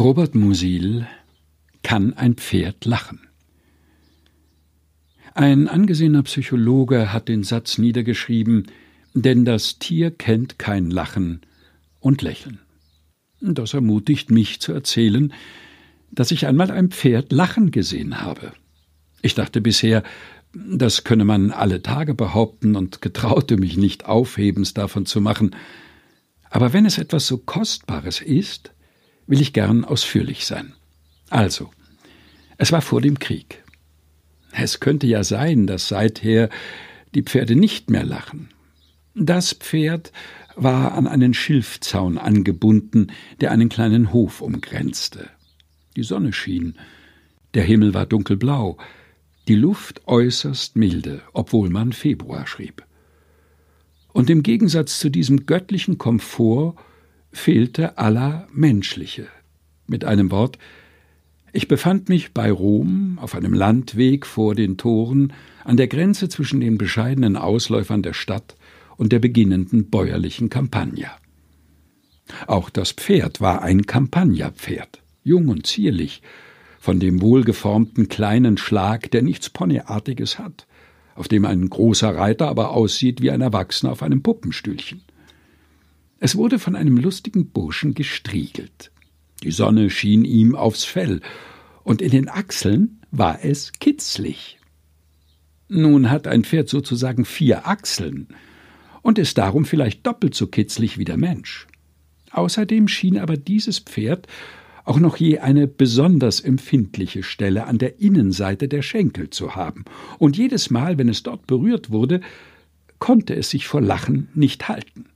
[0.00, 1.06] Robert Musil
[1.82, 3.20] Kann ein Pferd lachen?
[5.34, 8.68] Ein angesehener Psychologe hat den Satz niedergeschrieben,
[9.12, 11.42] denn das Tier kennt kein Lachen
[11.98, 12.60] und Lächeln.
[13.42, 15.34] Das ermutigt mich zu erzählen,
[16.10, 18.54] dass ich einmal ein Pferd lachen gesehen habe.
[19.20, 20.02] Ich dachte bisher,
[20.54, 25.54] das könne man alle Tage behaupten und getraute mich nicht aufhebens davon zu machen.
[26.48, 28.72] Aber wenn es etwas so Kostbares ist,
[29.30, 30.72] will ich gern ausführlich sein.
[31.30, 31.70] Also,
[32.58, 33.62] es war vor dem Krieg.
[34.50, 36.50] Es könnte ja sein, dass seither
[37.14, 38.48] die Pferde nicht mehr lachen.
[39.14, 40.10] Das Pferd
[40.56, 45.30] war an einen Schilfzaun angebunden, der einen kleinen Hof umgrenzte.
[45.96, 46.74] Die Sonne schien,
[47.54, 48.78] der Himmel war dunkelblau,
[49.46, 52.84] die Luft äußerst milde, obwohl man Februar schrieb.
[54.12, 56.74] Und im Gegensatz zu diesem göttlichen Komfort
[57.32, 59.26] fehlte aller Menschliche.
[59.86, 60.58] Mit einem Wort,
[61.52, 65.32] ich befand mich bei Rom auf einem Landweg vor den Toren
[65.64, 68.56] an der Grenze zwischen den bescheidenen Ausläufern der Stadt
[68.96, 71.10] und der beginnenden bäuerlichen Campagna.
[72.46, 76.22] Auch das Pferd war ein Campagnapferd, jung und zierlich,
[76.78, 80.66] von dem wohlgeformten kleinen Schlag, der nichts Ponyartiges hat,
[81.14, 85.02] auf dem ein großer Reiter aber aussieht wie ein Erwachsener auf einem Puppenstühlchen.
[86.20, 88.92] Es wurde von einem lustigen Burschen gestriegelt.
[89.42, 91.22] Die Sonne schien ihm aufs Fell,
[91.82, 94.58] und in den Achseln war es kitzlig.
[95.68, 98.28] Nun hat ein Pferd sozusagen vier Achseln
[99.00, 101.66] und ist darum vielleicht doppelt so kitzlig wie der Mensch.
[102.32, 104.26] Außerdem schien aber dieses Pferd
[104.84, 109.84] auch noch je eine besonders empfindliche Stelle an der Innenseite der Schenkel zu haben,
[110.18, 112.20] und jedes Mal, wenn es dort berührt wurde,
[112.98, 115.06] konnte es sich vor Lachen nicht halten.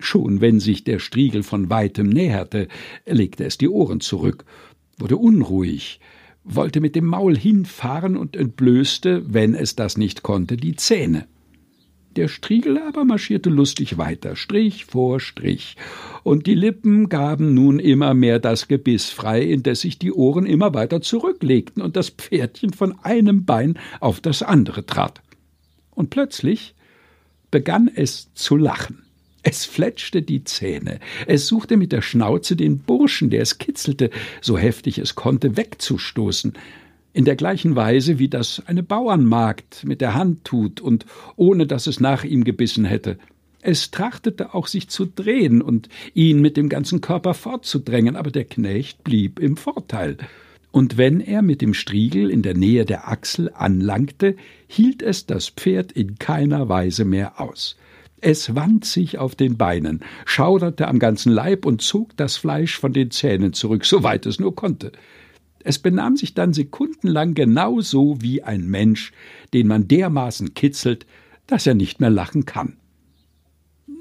[0.00, 2.68] Schon wenn sich der Striegel von weitem näherte,
[3.06, 4.44] legte es die Ohren zurück,
[4.98, 6.00] wurde unruhig,
[6.42, 11.26] wollte mit dem Maul hinfahren und entblößte, wenn es das nicht konnte, die Zähne.
[12.16, 15.76] Der Striegel aber marschierte lustig weiter, Strich vor Strich,
[16.24, 20.74] und die Lippen gaben nun immer mehr das Gebiss frei, indes sich die Ohren immer
[20.74, 25.22] weiter zurücklegten und das Pferdchen von einem Bein auf das andere trat.
[25.94, 26.74] Und plötzlich
[27.50, 29.04] begann es zu lachen.
[29.42, 34.10] Es fletschte die Zähne, es suchte mit der Schnauze den Burschen, der es kitzelte,
[34.42, 36.52] so heftig es konnte, wegzustoßen,
[37.12, 41.06] in der gleichen Weise, wie das eine Bauernmagd mit der Hand tut und
[41.36, 43.18] ohne dass es nach ihm gebissen hätte.
[43.62, 48.44] Es trachtete auch, sich zu drehen und ihn mit dem ganzen Körper fortzudrängen, aber der
[48.44, 50.16] Knecht blieb im Vorteil.
[50.70, 54.36] Und wenn er mit dem Striegel in der Nähe der Achsel anlangte,
[54.66, 57.76] hielt es das Pferd in keiner Weise mehr aus.
[58.20, 62.92] Es wand sich auf den Beinen, schauderte am ganzen Leib und zog das Fleisch von
[62.92, 64.92] den Zähnen zurück, soweit es nur konnte.
[65.62, 69.12] Es benahm sich dann sekundenlang genau so wie ein Mensch,
[69.52, 71.06] den man dermaßen kitzelt,
[71.46, 72.76] dass er nicht mehr lachen kann.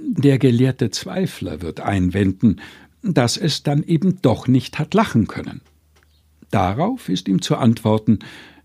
[0.01, 2.61] Der gelehrte Zweifler wird einwenden,
[3.01, 5.61] dass es dann eben doch nicht hat lachen können.
[6.51, 8.19] Darauf ist ihm zu antworten,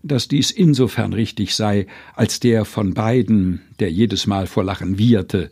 [0.07, 5.51] dass dies insofern richtig sei, als der von beiden, der jedes Mal vor Lachen wieherte,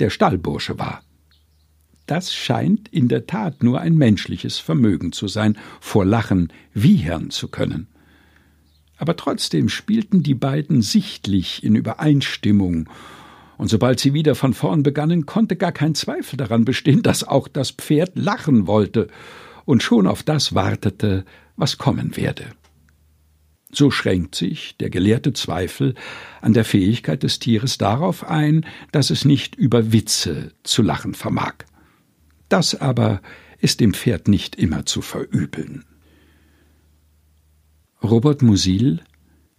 [0.00, 1.02] der Stallbursche war.
[2.06, 7.48] Das scheint in der Tat nur ein menschliches Vermögen zu sein, vor Lachen wiehern zu
[7.48, 7.86] können.
[8.96, 12.88] Aber trotzdem spielten die beiden sichtlich in Übereinstimmung,
[13.58, 17.46] und sobald sie wieder von vorn begannen, konnte gar kein Zweifel daran bestehen, dass auch
[17.46, 19.06] das Pferd lachen wollte
[19.64, 21.24] und schon auf das wartete,
[21.56, 22.46] was kommen werde.
[23.74, 25.94] So schränkt sich der gelehrte Zweifel
[26.42, 31.54] an der Fähigkeit des Tieres darauf ein, dass es nicht über Witze zu lachen vermag.
[32.50, 33.22] Das aber
[33.58, 35.84] ist dem Pferd nicht immer zu verübeln.
[38.02, 39.00] Robert Musil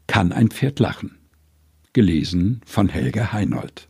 [0.06, 1.18] Kann ein Pferd lachen?
[1.94, 3.88] Gelesen von Helge Heinold